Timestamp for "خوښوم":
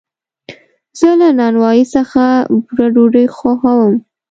3.35-3.93